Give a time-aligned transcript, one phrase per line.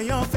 [0.00, 0.29] me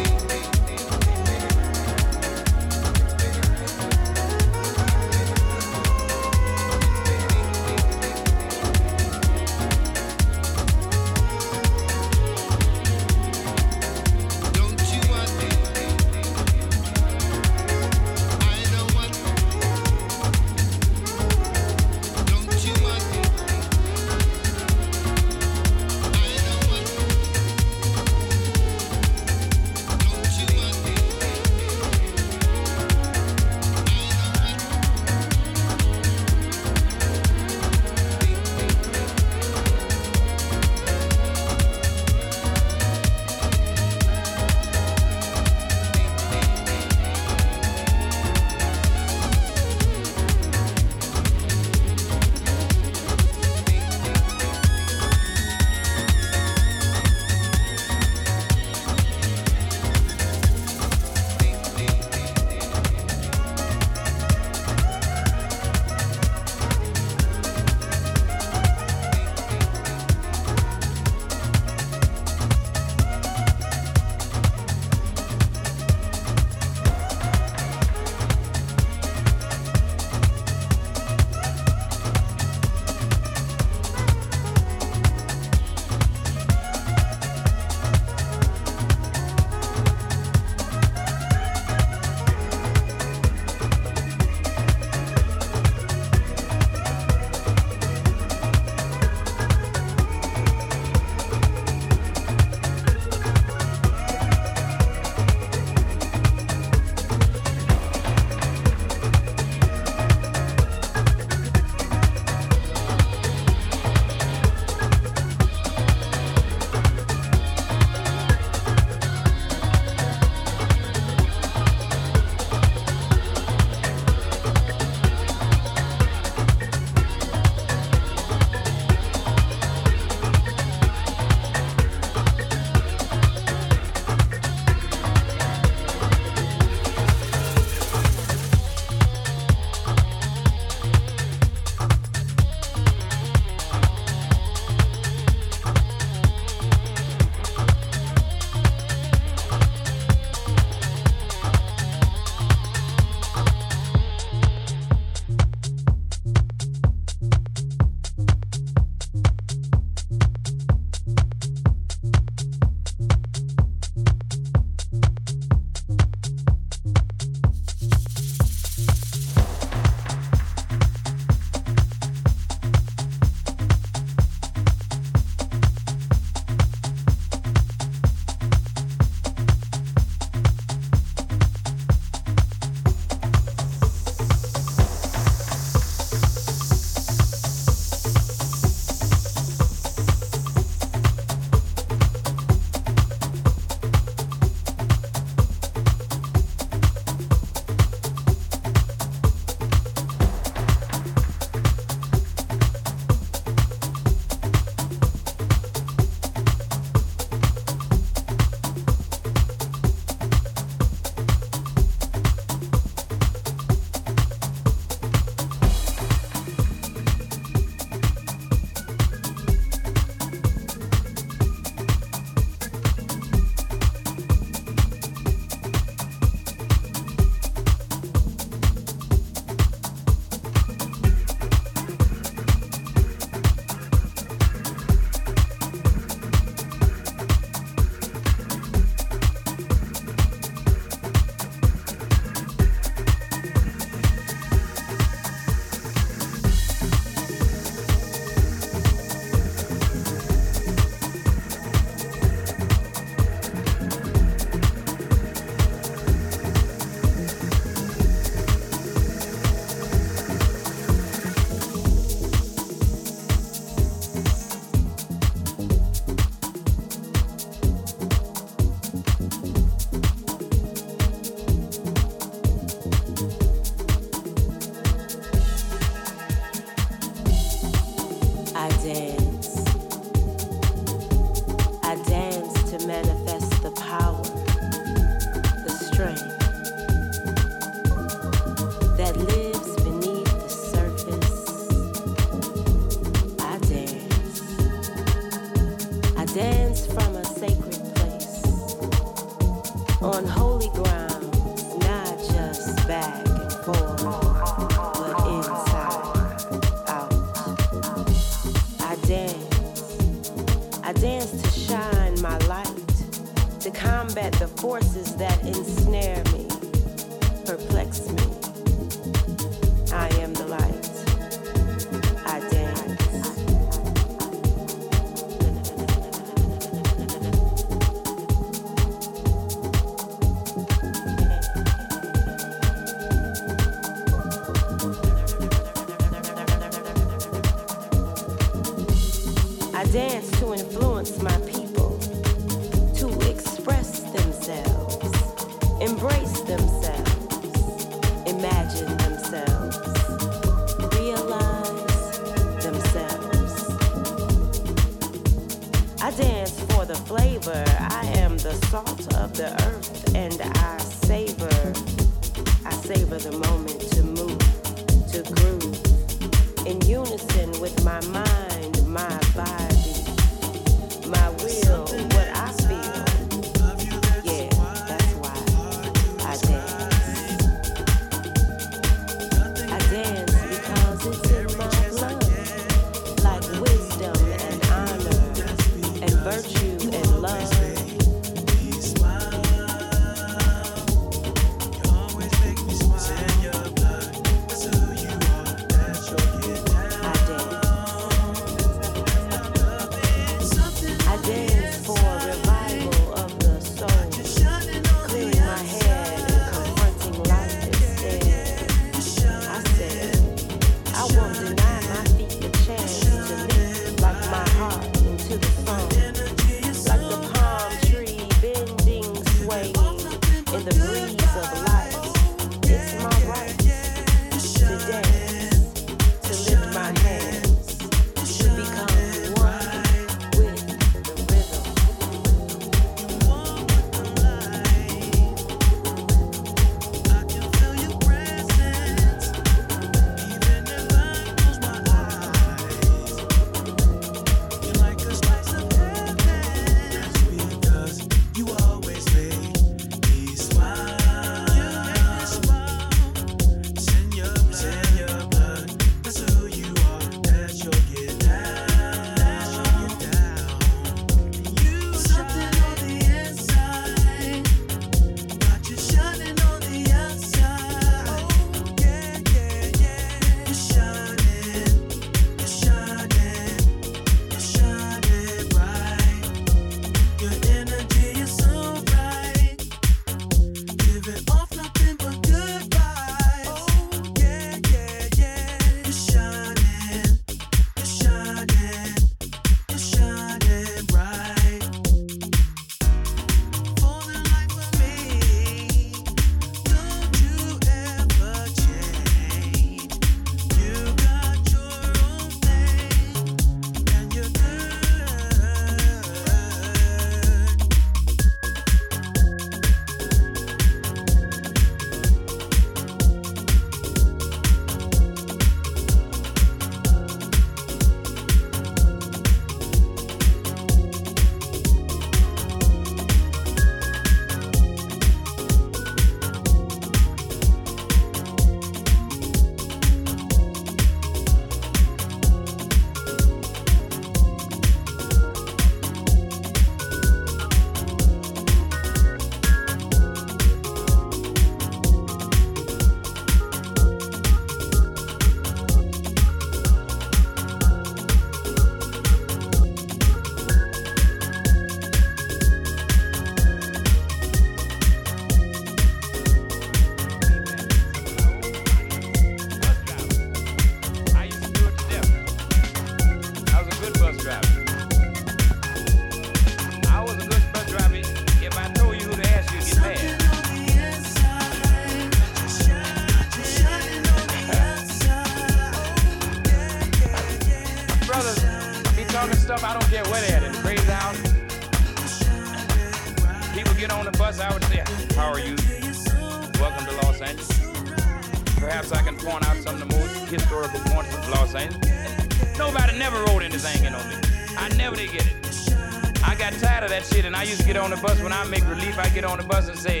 [599.12, 600.00] get on the bus and say,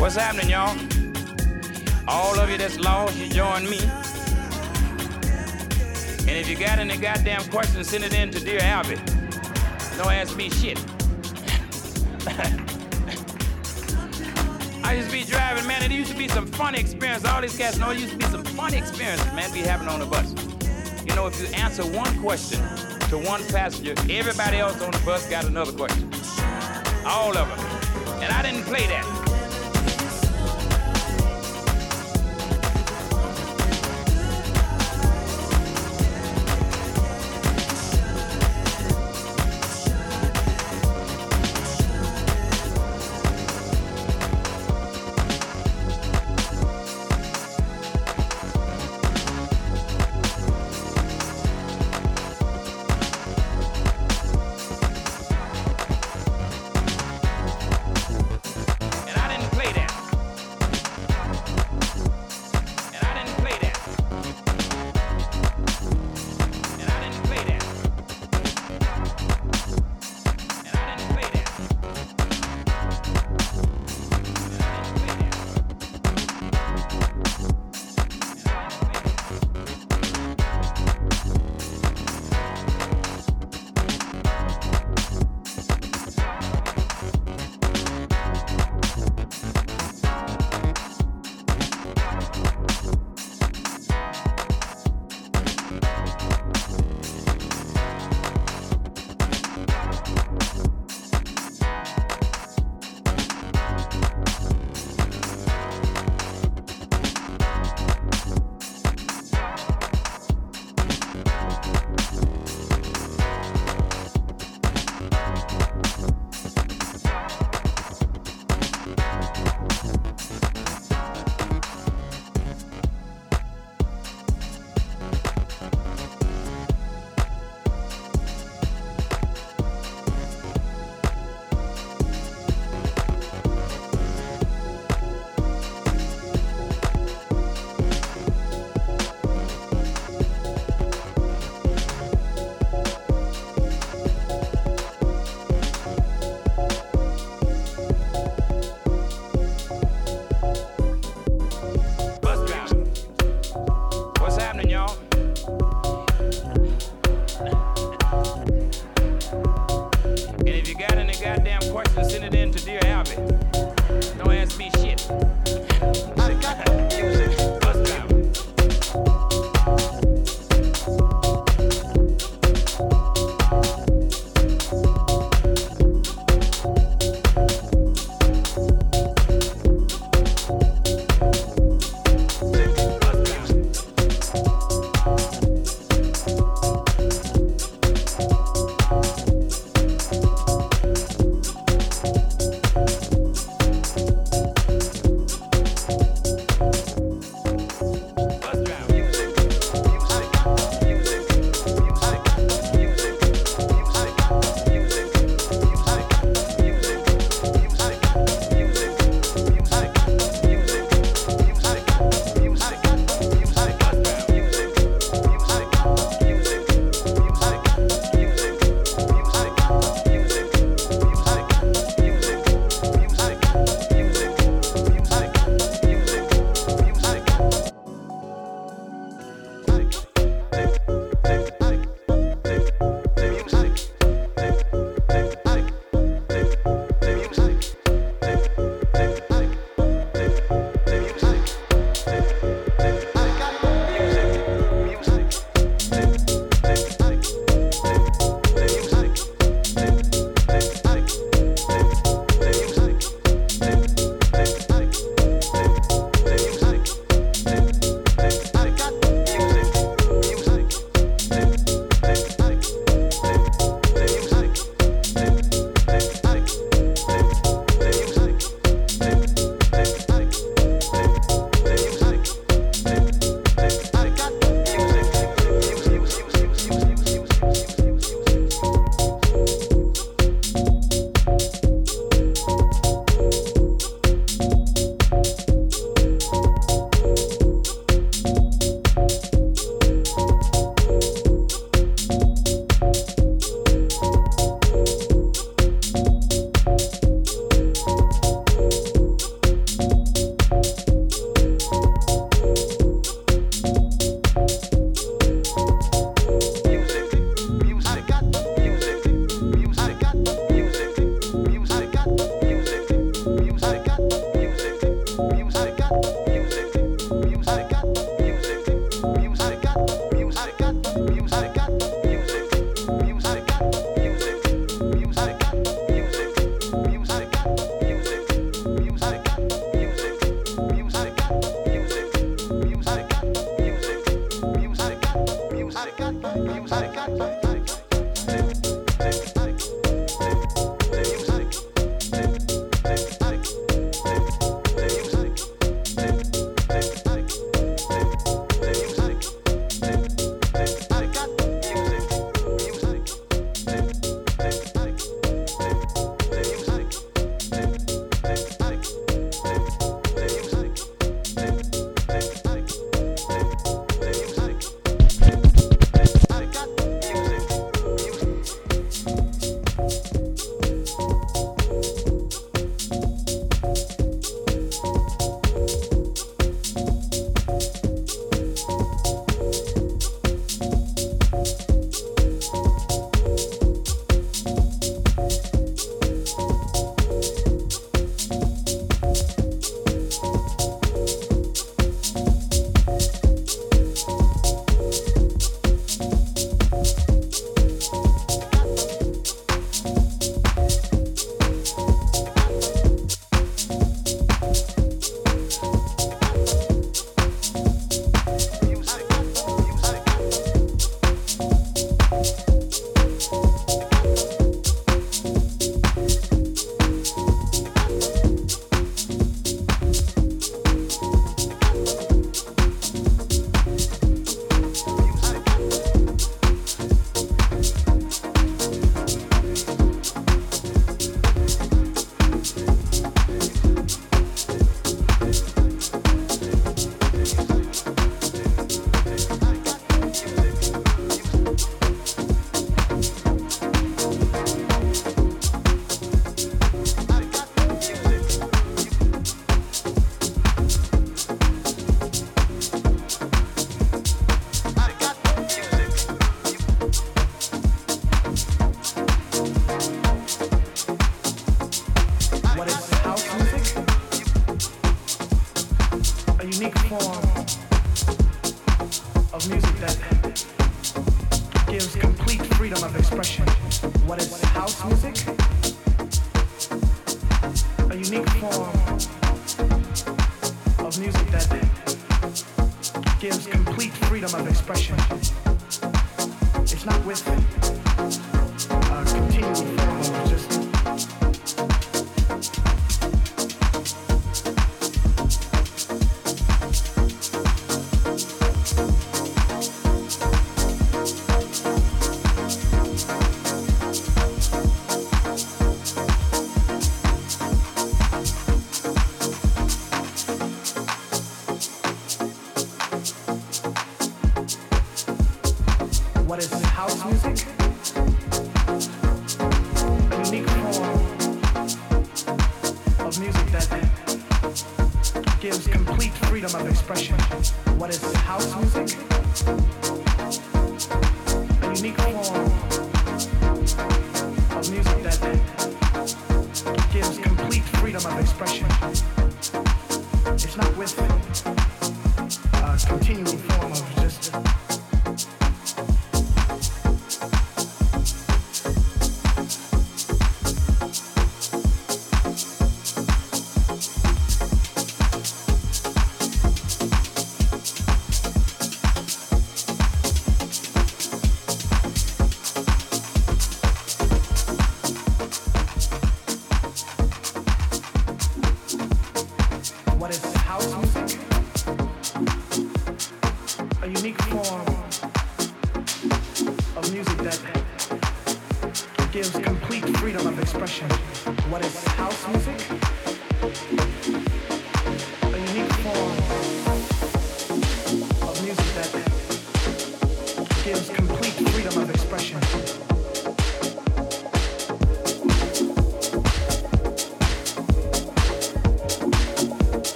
[0.00, 0.76] What's happening, y'all?
[2.08, 3.78] All of you that's lost, you join me.
[6.26, 8.98] And if you got any goddamn questions, send it in to Dear Albie.
[9.96, 10.78] Don't ask me shit.
[14.84, 17.24] I used to be driving, man, it used to be some funny experience.
[17.24, 20.00] All these cats know it used to be some funny experiences, man, be having on
[20.00, 20.34] the bus.
[21.06, 22.58] You know, if you answer one question
[23.08, 26.13] to one passenger, everybody else on the bus got another question.
[27.06, 28.22] All of them.
[28.22, 29.13] And I didn't play that.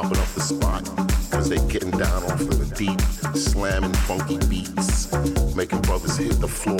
[0.00, 0.82] popping off the spot.
[1.30, 3.00] Because they getting down off of the deep,
[3.36, 5.12] slamming funky beats,
[5.54, 6.79] making brothers hit the floor.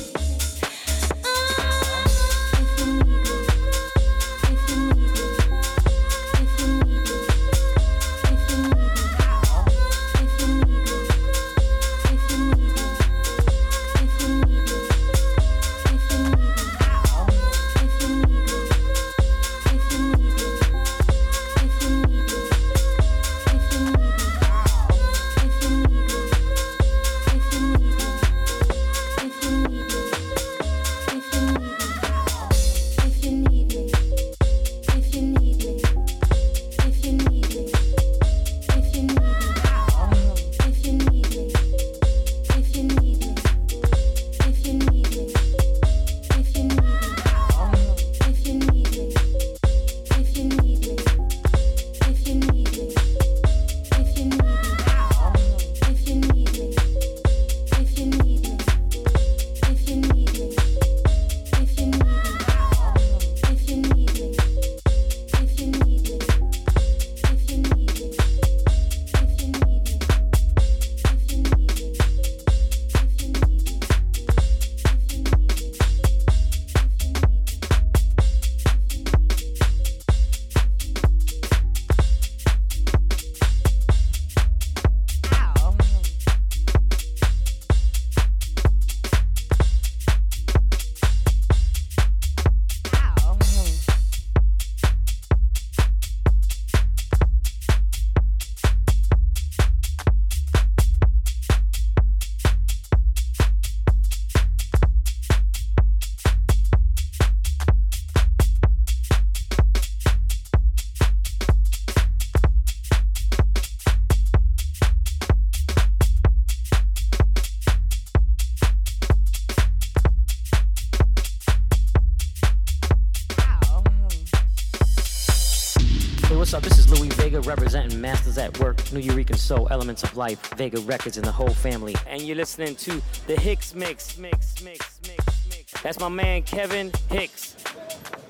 [129.41, 131.95] Soul, Elements of Life, Vega Records, and the whole family.
[132.07, 135.81] And you're listening to the Hicks Mix, Mix, Mix, Mix, Mix.
[135.81, 137.55] That's my man Kevin Hicks.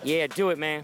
[0.04, 0.84] Yeah, do it, man.